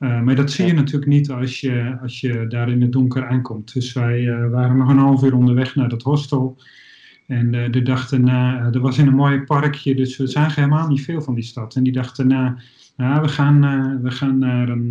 [0.03, 3.27] Uh, maar dat zie je natuurlijk niet als je, als je daar in het donker
[3.27, 3.73] aankomt.
[3.73, 6.57] Dus wij uh, waren nog een half uur onderweg naar dat hostel.
[7.27, 10.89] En uh, de dag daarna, er was in een mooi parkje, dus we zagen helemaal
[10.89, 11.75] niet veel van die stad.
[11.75, 12.57] En die dag daarna,
[12.97, 13.61] nou, we, gaan,
[14.03, 14.91] we gaan naar een,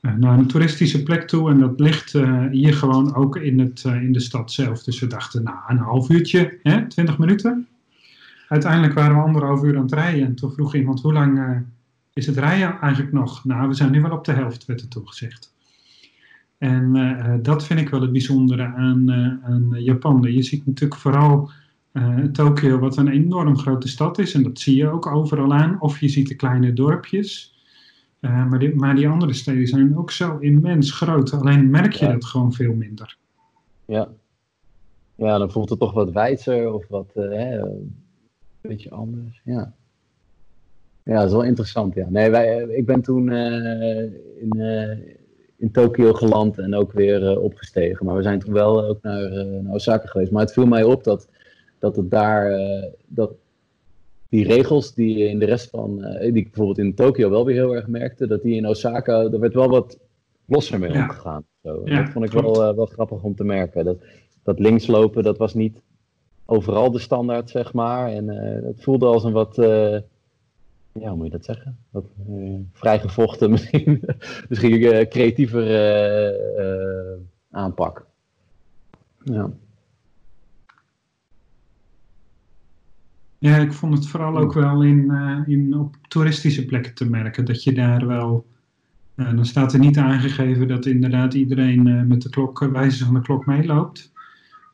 [0.00, 1.50] naar een toeristische plek toe.
[1.50, 2.12] En dat ligt
[2.50, 4.82] hier gewoon ook in, het, in de stad zelf.
[4.82, 7.66] Dus we dachten, nou, een half uurtje, hè, 20 minuten.
[8.48, 10.26] Uiteindelijk waren we anderhalf uur aan het rijden.
[10.26, 11.64] En toen vroeg iemand, hoe lang
[12.16, 13.44] is het rijden eigenlijk nog?
[13.44, 15.54] Nou, we zijn nu wel op de helft, werd er toegezegd.
[16.58, 20.22] En uh, dat vind ik wel het bijzondere aan, uh, aan Japan.
[20.22, 21.50] Je ziet natuurlijk vooral
[21.92, 24.34] uh, Tokio, wat een enorm grote stad is.
[24.34, 25.80] En dat zie je ook overal aan.
[25.80, 27.54] Of je ziet de kleine dorpjes.
[28.20, 31.32] maar, die, maar die andere steden zijn ook zo immens groot.
[31.32, 33.16] Alleen merk je dat gewoon veel minder.
[33.84, 34.08] Ja.
[35.14, 37.94] ja, dan voelt het toch wat wijzer of wat hè, een
[38.60, 39.40] beetje anders.
[39.44, 39.74] Ja.
[41.06, 41.94] Ja, dat is wel interessant.
[41.94, 42.06] Ja.
[42.08, 44.02] Nee, wij, eh, ik ben toen uh,
[44.40, 44.90] in, uh,
[45.56, 48.06] in Tokio geland en ook weer uh, opgestegen.
[48.06, 50.30] Maar we zijn toen wel ook naar, naar, Osaka geweest.
[50.30, 51.28] Maar het viel mij op dat,
[51.78, 52.60] dat het daar.
[53.06, 53.32] dat
[54.28, 55.96] die regels die in de rest van.
[56.20, 58.26] die ik bijvoorbeeld in Tokio wel weer heel erg merkte.
[58.26, 59.22] Dat die in Osaka.
[59.22, 59.98] er werd wel wat
[60.46, 61.44] losser mee omgegaan.
[61.62, 61.80] Zo.
[61.84, 63.84] Ja, dat vond ik wel, wel grappig om te merken.
[63.84, 63.98] Dat,
[64.42, 65.82] dat linkslopen, dat was niet
[66.46, 68.08] overal de standaard, zeg maar.
[68.08, 68.28] En
[68.64, 69.58] het voelde als een wat
[71.00, 71.78] ja, hoe moet je dat zeggen?
[71.90, 74.02] Wat, uh, vrijgevochten, misschien,
[74.48, 75.66] misschien uh, creatiever
[76.58, 77.18] uh,
[77.50, 78.06] aanpak.
[79.24, 79.50] Ja.
[83.38, 85.10] Ja, ik vond het vooral ook wel in,
[85.46, 87.44] in, op toeristische plekken te merken.
[87.44, 88.46] Dat je daar wel.
[89.14, 93.46] dan staat er niet aangegeven dat inderdaad iedereen met de klok, wijze van de klok
[93.46, 94.12] meeloopt.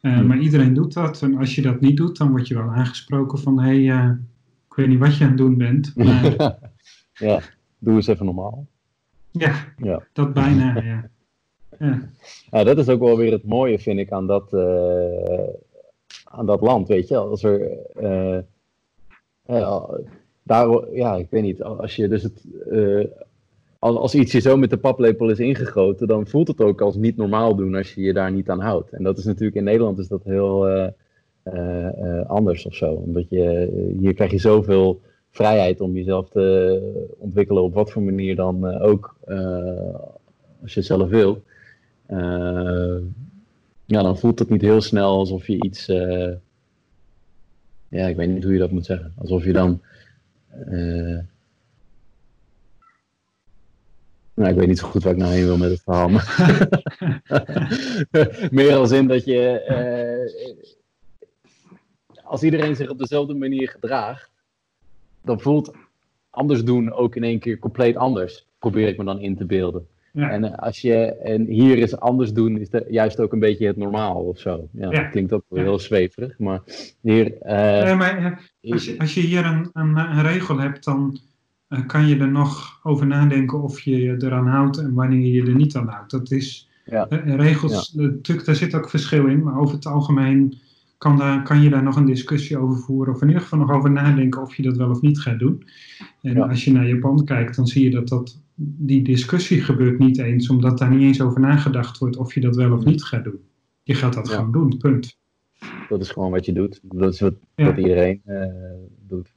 [0.01, 1.23] Maar iedereen doet dat.
[1.23, 4.19] En als je dat niet doet, dan word je wel aangesproken van hé, hey,
[4.73, 5.93] ik weet niet wat je aan het doen bent.
[5.97, 6.59] Maar...
[7.13, 7.41] ja,
[7.79, 8.67] doe eens even normaal.
[9.31, 10.03] Ja, ja.
[10.13, 11.11] dat bijna, ja.
[11.87, 12.09] ja.
[12.51, 12.65] ja.
[12.65, 15.49] dat is ook wel weer het mooie, vind ik, aan dat, uh,
[16.25, 17.17] aan dat land, weet je.
[17.17, 17.79] Als er...
[18.01, 18.39] Uh,
[19.47, 19.89] uh,
[20.43, 22.45] daar, ja, ik weet niet, als je dus het...
[23.79, 26.97] als, als iets je zo met de paplepel is ingegoten, dan voelt het ook als
[26.97, 28.91] niet normaal doen als je je daar niet aan houdt.
[28.91, 30.87] En dat is natuurlijk in Nederland is dat heel uh,
[32.27, 32.93] anders of zo.
[32.93, 35.01] Omdat je, hier krijg je zoveel
[35.31, 39.17] vrijheid om jezelf te ontwikkelen op wat voor manier dan ook,
[40.63, 41.43] als je het zelf wil.
[43.87, 45.87] ja, dan voelt het niet heel snel alsof je iets.
[47.89, 49.13] ja, ik weet niet hoe je dat moet zeggen.
[49.19, 49.81] Alsof je dan.
[54.35, 56.09] Nou, ik weet niet zo goed waar ik nou heen wil met het verhaal.
[58.51, 59.63] meer als in dat je
[62.33, 64.31] als iedereen zich op dezelfde manier gedraagt,
[65.23, 65.73] dan voelt
[66.31, 68.47] anders doen ook in één keer compleet anders.
[68.59, 69.87] Probeer ik me dan in te beelden.
[70.13, 73.67] En, eh, als je, en hier is anders doen, is de, juist ook een beetje
[73.67, 74.69] het normaal of zo.
[74.71, 76.61] Ja, Dat klinkt ook wel heel zweverig, maar
[77.01, 77.27] hier...
[77.27, 78.19] Uh, maar,
[78.63, 81.19] eh, als, je, als je hier een, een, een regel hebt, dan
[81.87, 85.43] kan je er nog over nadenken of je je eraan houdt en wanneer je je
[85.43, 86.11] er niet aan houdt.
[86.11, 86.69] Dat is...
[86.85, 87.07] Ja.
[87.25, 90.61] regels, natuurlijk, daar zit ook verschil in, maar over het algemeen
[91.03, 93.71] kan, daar, kan je daar nog een discussie over voeren, of in ieder geval nog
[93.71, 95.63] over nadenken of je dat wel of niet gaat doen.
[96.21, 100.19] En als je naar Japan kijkt, dan zie je dat, dat die discussie gebeurt niet
[100.19, 103.25] eens, omdat daar niet eens over nagedacht wordt of je dat wel of niet gaat
[103.25, 103.41] doen.
[103.83, 105.19] Je gaat dat gewoon doen, punt.
[105.89, 106.81] Dat is gewoon wat je doet.
[106.83, 108.45] Dat is wat, wat iedereen uh,
[109.07, 109.33] doet.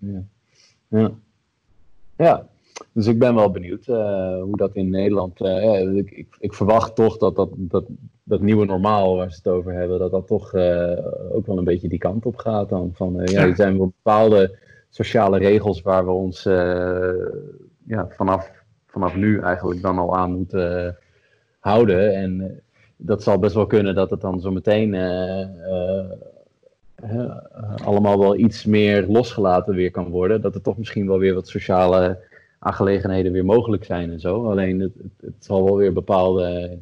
[0.89, 1.11] Ja.
[2.17, 2.47] ja.
[2.91, 5.41] Dus ik ben wel benieuwd uh, hoe dat in Nederland.
[5.41, 7.85] Uh, ik, ik, ik, verwacht toch dat dat, dat
[8.23, 10.97] dat nieuwe normaal waar ze het over hebben, dat dat toch uh,
[11.31, 12.91] ook wel een beetje die kant op gaat dan.
[12.93, 14.57] Van, ja, er zijn bepaalde
[14.89, 16.43] sociale regels waar we ons
[17.83, 18.51] ja, vanaf,
[18.87, 20.97] vanaf nu eigenlijk dan al aan moeten
[21.59, 22.15] houden.
[22.15, 22.61] En
[22.95, 24.93] dat zal best wel kunnen dat het dan zo meteen
[27.83, 30.41] allemaal wel iets meer losgelaten weer kan worden.
[30.41, 34.49] Dat er toch misschien wel weer wat sociale aangelegenheden weer mogelijk zijn en zo.
[34.49, 36.77] Alleen het, het, het zal wel weer bepaalde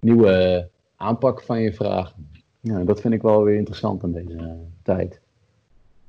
[0.00, 2.28] nieuwe aanpak van je vragen.
[2.60, 5.20] Ja, dat vind ik wel weer interessant aan deze tijd.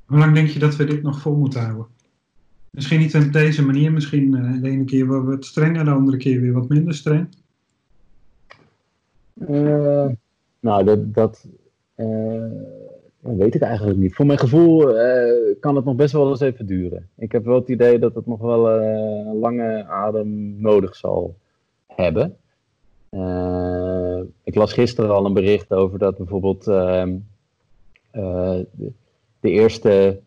[0.05, 1.85] Hoe lang denk je dat we dit nog vol moeten houden?
[2.69, 6.41] Misschien niet op deze manier, misschien uh, de ene keer wat strenger, de andere keer
[6.41, 7.27] weer wat minder streng.
[9.49, 10.07] Uh,
[10.59, 11.47] nou, dat, dat
[11.95, 12.51] uh,
[13.21, 14.15] weet ik eigenlijk niet.
[14.15, 14.77] Voor mijn gevoel
[15.59, 17.09] kan het nog best wel eens even duren.
[17.17, 21.35] Ik heb wel het idee dat het nog wel een lange adem nodig zal
[21.87, 22.35] hebben.
[24.43, 27.15] ik las gisteren al een bericht over dat bijvoorbeeld ehm,
[28.11, 28.91] de,
[29.39, 30.19] de eerste,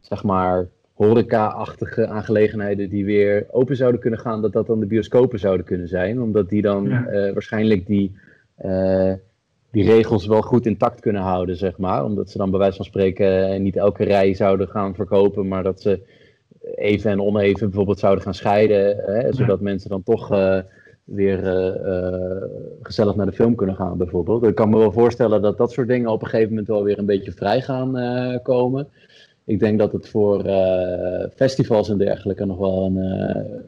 [0.00, 5.38] zeg maar, horeca-achtige aangelegenheden die weer open zouden kunnen gaan, dat dat dan de bioscopen
[5.38, 6.22] zouden kunnen zijn.
[6.22, 8.16] Omdat die dan eh, waarschijnlijk die,
[9.76, 12.04] die regels wel goed intact kunnen houden, zeg maar.
[12.04, 15.62] Omdat ze dan bij wijze van spreken uh, niet elke rij zouden gaan verkopen, maar
[15.62, 16.00] dat ze
[16.74, 18.96] even en oneven bijvoorbeeld zouden gaan scheiden.
[18.96, 20.28] Hè, zodat mensen dan toch
[21.04, 21.38] weer
[22.82, 24.44] gezellig naar de film kunnen gaan, bijvoorbeeld.
[24.44, 26.98] Ik kan me wel voorstellen dat dat soort dingen op een gegeven moment wel weer
[26.98, 27.92] een beetje vrij gaan
[28.42, 28.88] komen
[29.44, 30.42] ik denk dat het voor
[31.34, 32.98] festivals en dergelijke nog wel een,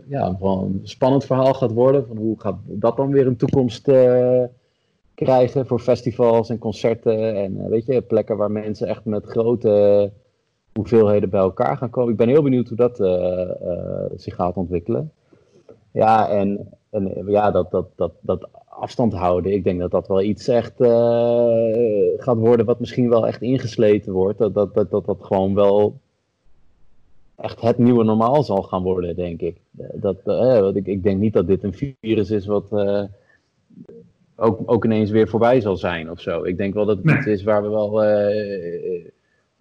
[0.08, 2.06] ja, wel een spannend verhaal gaat worden.
[2.06, 4.42] Van hoe gaat dat dan weer een toekomst uh,
[5.24, 10.12] krijgen voor festivals en concerten en weet je, plekken waar mensen echt met grote
[10.72, 12.10] hoeveelheden bij elkaar gaan komen.
[12.10, 12.96] Ik ben heel benieuwd hoe dat
[14.20, 15.12] zich gaat ontwikkelen.
[15.90, 19.52] Ja, en, en ja, dat, dat, dat, dat afstand houden.
[19.52, 20.74] Ik denk dat dat wel iets echt
[22.16, 24.38] gaat worden wat misschien wel echt ingesleten wordt.
[24.38, 25.98] Dat dat, dat, dat dat gewoon wel
[27.36, 29.56] echt het nieuwe normaal zal gaan worden, denk ik.
[29.92, 30.16] Dat,
[30.76, 32.70] ik, ik denk niet dat dit een virus is wat
[34.40, 36.44] ook, ook ineens weer voorbij zal zijn of zo.
[36.44, 37.90] Ik denk wel dat het iets is waar we wel,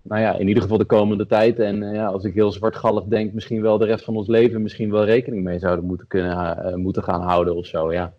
[0.01, 1.59] nou ja, in ieder geval de komende tijd.
[1.59, 4.91] En ja, als ik heel zwartgallig denk, misschien wel de rest van ons leven misschien
[4.91, 8.13] wel rekening mee zouden moeten, kunnen, moeten gaan houden of zo, ja.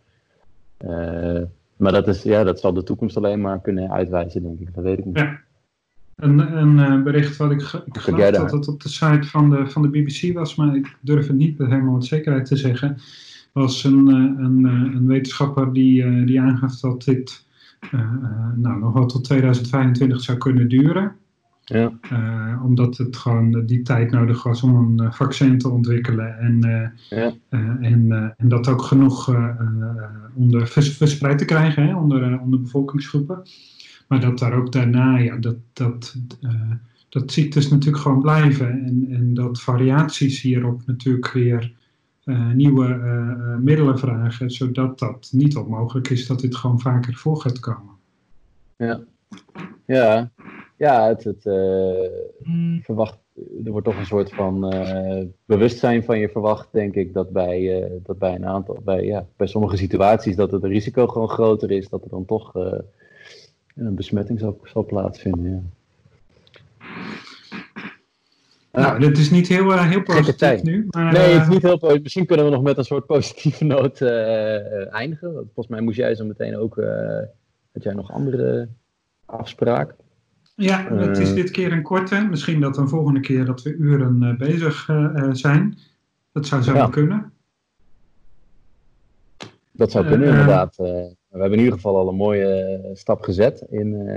[1.76, 4.74] Maar dat, is, ja, dat zal de toekomst alleen maar kunnen uitwijzen, denk ik.
[4.74, 5.18] Dat weet ik niet.
[5.18, 5.40] Ja.
[6.16, 9.82] Een, een bericht wat ik, ik geloof dat het op de site van de, van
[9.82, 12.98] de BBC was, maar ik durf het niet helemaal met zekerheid te zeggen.
[13.52, 17.46] Was een, uh, een, een wetenschapper die, die aangaf dat dit
[18.54, 21.16] nou, nog wel tot 2025 zou kunnen duren.
[21.68, 21.92] Ja.
[22.12, 26.38] Uh, omdat het gewoon die tijd nodig was om een uh, vaccin te ontwikkelen.
[26.38, 27.34] En, uh, ja.
[27.80, 29.34] en, en dat ook genoeg
[30.34, 33.42] onder verspreid te krijgen hè, onder, onder bevolkingsgroepen.
[34.06, 36.16] Maar dat daar ook daarna, ja, dat, dat,
[37.08, 38.84] dat ziektes natuurlijk gewoon blijven.
[38.84, 41.72] En, en dat variaties hierop natuurlijk weer
[42.54, 42.86] nieuwe
[43.62, 44.50] middelen vragen.
[44.50, 47.94] Zodat dat niet onmogelijk is dat dit gewoon vaker voor gaat komen.
[48.76, 49.00] Ja,
[49.86, 50.30] ja
[50.78, 53.18] ja, het, het uh, verwacht,
[53.64, 57.82] er wordt toch een soort van uh, bewustzijn van je verwacht, denk ik, dat bij,
[57.82, 61.70] uh, dat bij een aantal, bij, ja, bij sommige situaties dat het risico gewoon groter
[61.70, 62.54] is, dat er dan toch
[63.74, 65.50] een besmetting zal, zal plaatsvinden.
[65.50, 65.60] Ja.
[68.72, 70.87] Nou, dit is niet heel, heel positief nu.
[70.90, 72.02] Maar, nee, het is niet heel positief.
[72.02, 74.00] Misschien kunnen we nog met een soort positieve noot
[74.90, 75.33] eindigen.
[75.33, 76.74] Volgens mij moest jij zo meteen ook,
[77.72, 78.68] had jij nog andere
[79.26, 79.96] afspraken?
[80.54, 81.35] Ja, het is eh.
[81.35, 82.26] dit keer een korte.
[82.31, 84.90] Misschien dat een volgende keer dat we uren bezig
[85.33, 85.78] zijn.
[86.33, 86.88] Dat zou zo ja.
[86.88, 87.33] kunnen.
[89.72, 90.76] Dat zou kunnen, inderdaad.
[90.76, 94.09] we hebben in ieder geval al een mooie stap gezet in.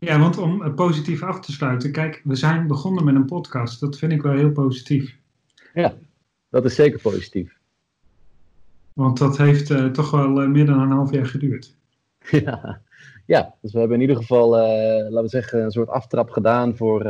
[0.00, 1.92] Ja, want om positief af te sluiten.
[1.92, 3.80] Kijk, we zijn begonnen met een podcast.
[3.80, 5.18] Dat vind ik wel heel positief.
[5.74, 5.94] Ja,
[6.48, 7.58] dat is zeker positief.
[8.92, 11.76] Want dat heeft toch wel meer dan een half jaar geduurd.
[12.30, 12.80] Ja,
[13.26, 16.76] ja, dus we hebben in ieder geval, uh, laten we zeggen, een soort aftrap gedaan
[16.76, 17.02] voor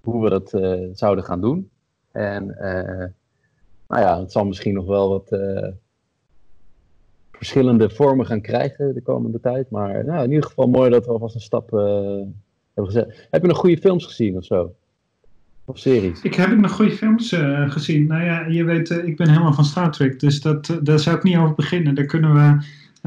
[0.00, 0.50] hoe we dat
[0.98, 1.70] zouden gaan doen.
[2.10, 2.46] En
[3.88, 5.30] nou ja, het zal misschien nog wel wat
[7.40, 9.70] verschillende vormen gaan krijgen de komende tijd.
[9.70, 12.34] Maar nou, in ieder geval mooi dat we alvast een stap hebben
[12.74, 13.28] gezet.
[13.30, 14.74] Heb je nog goede films gezien of zo?
[15.64, 16.22] Of series?
[16.22, 18.06] Ik heb nog goede films gezien.
[18.06, 21.22] Nou ja, je weet, ik ben helemaal van Star Trek, dus dat, daar zou ik
[21.22, 21.94] niet over beginnen.
[21.94, 22.64] Daar kunnen we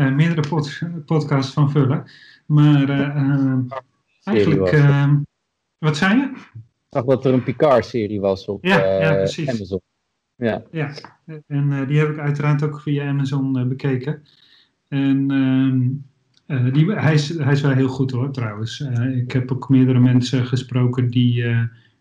[0.09, 2.03] meerdere pod podcasts van vullen.
[2.45, 2.89] Maar
[4.23, 4.83] eigenlijk,
[5.77, 6.31] wat zei je?
[6.53, 9.81] Ik zag dat er een Picard-serie was op ja, ja, Amazon.
[10.35, 10.91] Ja, ja.
[11.47, 14.23] en die heb ik uiteraard ook via Amazon bekeken.
[14.87, 15.31] En
[16.47, 18.79] ehm, die, hij, is, hij is wel heel goed hoor, trouwens.
[19.15, 21.45] ik heb ook meerdere mensen gesproken die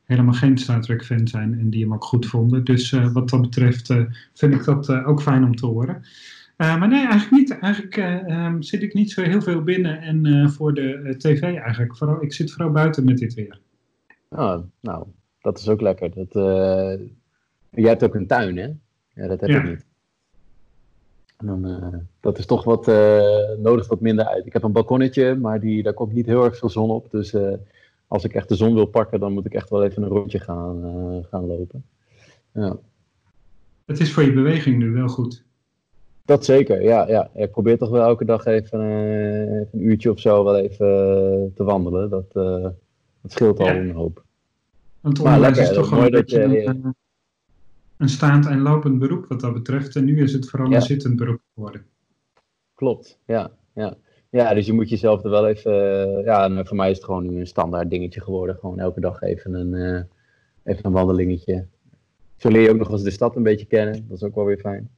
[0.05, 2.64] helemaal geen Star Trek fan zijn en die hem ook goed vonden.
[2.64, 3.87] Dus wat dat betreft
[4.35, 6.03] vind ik dat ook fijn om te horen.
[6.57, 7.59] maar nee, eigenlijk niet.
[7.59, 11.97] Eigenlijk ehm, zit ik niet zo heel veel binnen en voor de tv eigenlijk.
[11.97, 13.61] Vooral, ik zit vooral buiten met dit weer.
[14.29, 15.07] Oh, nou,
[15.40, 16.11] dat is ook lekker.
[16.14, 16.35] Dat,
[17.80, 18.68] jij hebt ook een tuin, hè?
[19.14, 19.85] Ja, dat heb ik niet.
[21.37, 22.87] En dan, dat is toch wat,
[23.58, 24.46] nodig wat minder uit.
[24.46, 27.11] Ik heb een balkonnetje, maar die, daar komt niet heel erg veel zon op.
[27.11, 27.35] Dus
[28.06, 30.38] als ik echt de zon wil pakken, dan moet ik echt wel even een rondje
[30.38, 31.85] gaan, gaan lopen.
[32.52, 32.76] Ja.
[33.85, 35.44] Het is voor je beweging nu wel goed.
[36.24, 37.08] Dat zeker, ja.
[37.08, 37.30] ja.
[37.35, 40.87] Ik probeer toch wel elke dag even, even een uurtje of zo wel even
[41.54, 42.11] te wandelen.
[42.11, 44.24] Dat, dat scheelt al een hoop.
[45.00, 46.94] Want maar lekker, is toch gewoon dat je,
[48.03, 49.97] een, staand en lopend beroep wat dat betreft.
[49.97, 51.87] En nu is het vooral een zittend beroep geworden.
[52.75, 53.51] Klopt, ja.
[53.75, 53.97] ja.
[54.31, 55.73] Ja, dus je moet jezelf er wel even.
[56.19, 58.57] Uh, ja, voor mij is het gewoon nu een standaard dingetje geworden.
[58.57, 60.01] Gewoon elke dag even een, uh,
[60.62, 61.67] even een wandelingetje.
[62.37, 64.09] Zo leer je ook nog eens de stad een beetje kennen.
[64.09, 64.91] Dat is ook wel weer fijn.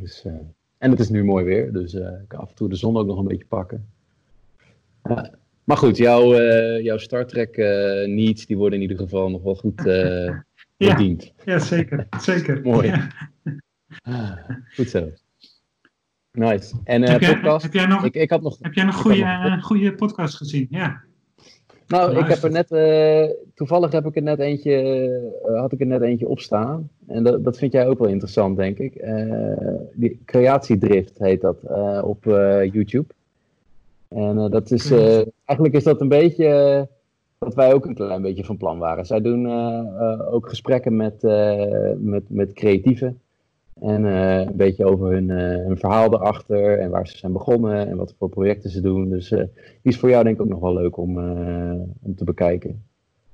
[0.00, 0.32] Dus, uh,
[0.78, 3.06] en het is nu mooi weer, dus ik kan af en toe de zon ook
[3.06, 3.88] nog een beetje pakken.
[5.64, 6.34] maar goed, jouw,
[6.80, 7.56] jouw Star Trek
[8.06, 9.82] needs die worden in ieder geval nog wel goed
[10.78, 12.06] Ja, ja, zeker.
[12.20, 12.60] zeker.
[12.72, 12.92] mooi.
[14.02, 14.32] Ah,
[14.74, 15.10] goed zo.
[16.32, 16.74] Nice.
[16.84, 17.62] En uh, heb, jij, podcast?
[17.62, 19.64] Heb jij nog, ik, ik had nog, heb jij nog goede, nog...
[19.64, 20.66] goede podcast gezien?
[20.70, 21.00] Ja.
[21.86, 24.82] Nou, ik heb er net, uh, toevallig heb ik er net eentje,
[25.48, 26.90] uh, had ik er net eentje op staan.
[27.06, 29.04] En dat, dat vind jij ook wel interessant, denk ik.
[29.94, 31.62] Die Creatiedrift heet dat
[32.02, 32.24] op
[32.72, 33.14] YouTube.
[34.08, 34.90] En dat is,
[35.44, 36.88] eigenlijk is dat een beetje
[37.38, 39.06] wat wij ook een klein beetje van plan waren.
[39.06, 39.50] Zij doen
[40.20, 41.22] ook gesprekken met,
[41.98, 43.20] met, met creatieven.
[43.80, 47.88] En uh, een beetje over hun, uh, hun, verhaal erachter en waar ze zijn begonnen
[47.88, 49.10] en wat voor projecten ze doen.
[49.10, 49.38] Dus uh,
[49.82, 51.18] die is voor jou denk ik ook nog wel leuk om,
[52.02, 52.84] om te bekijken.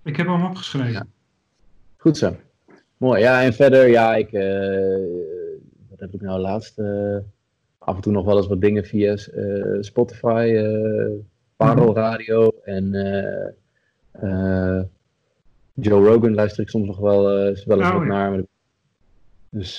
[0.05, 0.93] Ik heb hem opgeschreven.
[0.93, 1.07] Ja.
[1.97, 2.37] Goed zo.
[2.97, 3.21] Mooi.
[3.21, 4.31] Ja, en verder, ja, ik,
[5.91, 6.83] wat heb ik nou laatst?
[7.79, 9.17] af en toe nog wel eens wat dingen via
[9.81, 10.65] Spotify,
[11.57, 11.95] Parel mhm.
[11.95, 12.93] Radio en
[15.73, 18.43] Joe Rogan luister ik soms nog wel, wel eens oh, wat naar.
[19.49, 19.79] Dus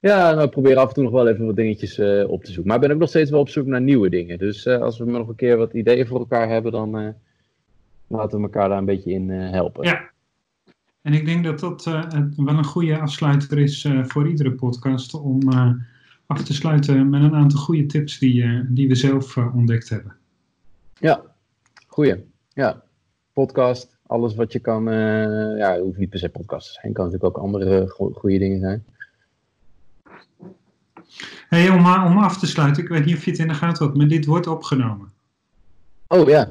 [0.00, 2.66] ja, nou, ik probeer af en toe nog wel even wat dingetjes op te zoeken.
[2.66, 4.38] Maar ik ben ook nog steeds wel op zoek naar nieuwe dingen.
[4.38, 7.14] Dus als we nog een keer wat ideeën voor elkaar hebben, dan
[8.06, 9.84] laten we elkaar daar een beetje in helpen.
[9.84, 10.10] Ja,
[11.02, 15.14] en ik denk dat dat wel een goede afsluiter is voor iedere podcast.
[15.14, 15.40] Om
[16.26, 20.16] af te sluiten met een aantal goede tips die, die we zelf ontdekt hebben.
[20.98, 21.22] Ja,
[21.86, 22.14] goeie.
[22.52, 22.82] Ja,
[23.40, 24.84] podcast, alles wat je kan.
[25.56, 26.92] ja, het hoeft niet per se podcast te zijn.
[26.92, 28.84] kan natuurlijk ook andere goede dingen zijn.
[31.48, 33.86] Hey, om, om af te sluiten, ik weet niet of je het in de gaten
[33.86, 35.12] had, maar dit wordt opgenomen.
[36.12, 36.48] Oh ja.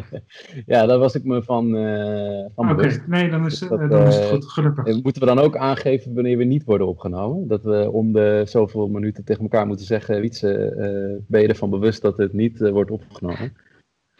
[0.72, 4.14] ja, daar was ik me van, uh, van Oké, nee, dan is, dat, dan is
[4.14, 5.02] het eh, goed, gelukkig.
[5.02, 7.48] Moeten we dan ook aangeven wanneer we niet worden opgenomen?
[7.48, 11.70] Dat we om de zoveel minuten tegen elkaar moeten zeggen, Wietse, uh, ben je ervan
[11.70, 13.52] bewust dat het niet wordt opgenomen?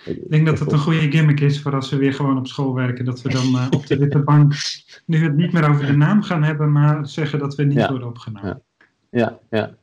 [0.04, 2.74] Ik denk dat het een goede gimmick is voor als we weer gewoon op school
[2.74, 3.04] werken.
[3.04, 4.54] Dat we dan op de witte bank
[5.04, 8.08] nu het niet meer over de naam gaan hebben, maar zeggen dat we niet worden
[8.08, 8.62] opgenomen.
[9.10, 9.38] Ja, ja.
[9.50, 9.74] ja.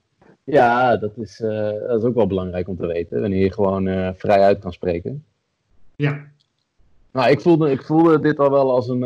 [0.44, 3.88] Ja, dat is, uh, dat is ook wel belangrijk om te weten, wanneer je gewoon
[3.88, 5.26] uh, vrij uit kan spreken.
[5.96, 6.26] Ja.
[7.12, 9.04] Nou, ik voelde, ik voelde dit al wel als een.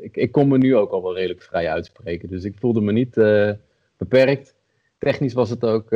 [0.00, 2.28] Ik, ik kon me nu ook al wel redelijk vrij uitspreken.
[2.28, 3.14] Dus ik voelde me niet
[3.96, 4.54] beperkt.
[4.98, 5.92] Technisch was het ook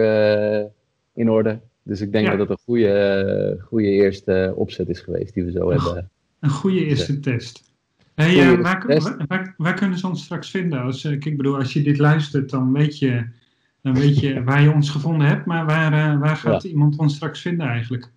[1.15, 1.61] in orde.
[1.83, 5.71] Dus ik denk dat het een goede, goede eerste opzet is geweest die we zo
[5.71, 6.11] hebben.
[6.41, 7.71] Een goede eerste test.
[8.15, 8.87] Hey, waar,
[9.29, 10.83] waar, waar, kunnen ze ons straks vinden?
[10.83, 13.25] Als, ik bedoel, als je dit luistert, dan weet je
[13.83, 17.15] dan weet je waar je ons gevonden hebt, maar waar, uh, waar gaat iemand ons
[17.15, 18.11] straks vinden eigenlijk?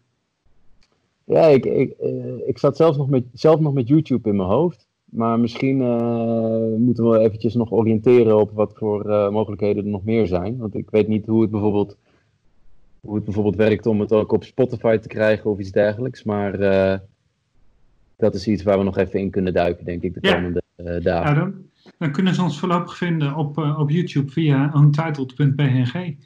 [1.23, 4.49] Ja, ik, ik, uh, ik zat zelf nog, met, zelf nog met YouTube in mijn
[4.49, 4.87] hoofd.
[5.05, 10.27] Maar misschien uh, moeten we eventjes nog oriënteren op wat voor mogelijkheden er nog meer
[10.27, 10.57] zijn.
[10.57, 11.97] Want ik weet niet hoe het bijvoorbeeld,
[13.05, 16.23] hoe het bijvoorbeeld werkt om het ook op Spotify te krijgen of iets dergelijks.
[16.23, 16.57] Maar
[18.17, 20.61] dat is iets waar we nog even in kunnen duiken, denk ik, de komende
[21.01, 21.35] dagen.
[21.35, 21.51] Ja,
[21.97, 26.17] dan, kunnen ze ons voorlopig vinden op, uh, op YouTube via untitled.png.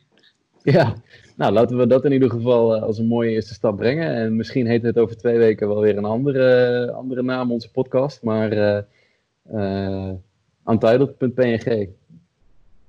[0.64, 0.94] Ja,
[1.36, 4.16] nou laten we dat in ieder geval als een mooie eerste stap brengen.
[4.16, 8.24] En misschien heet het over twee weken wel weer een andere, andere naam, onze podcast.
[8.24, 8.54] Maar
[9.54, 10.12] uh,
[10.66, 11.90] untitled.png.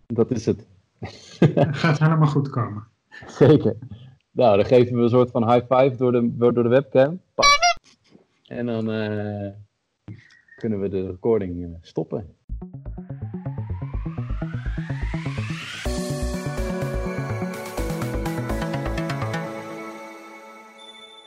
[0.07, 0.67] Dat is het.
[1.39, 2.90] Het gaat helemaal goed komen.
[3.47, 3.77] Zeker.
[4.31, 7.21] Nou, dan geven we een soort van high five door de, door de webcam.
[8.47, 8.85] En dan
[10.57, 12.37] kunnen we de recording stoppen.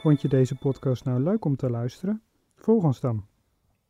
[0.04, 2.22] Vond je deze podcast nou leuk om te luisteren?
[2.56, 3.26] Volg ons dan.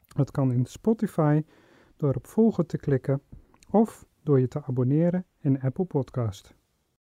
[0.08, 1.43] Dat kan in Spotify
[1.97, 3.22] door op volgen te klikken
[3.70, 6.56] of door je te abonneren in Apple Podcast.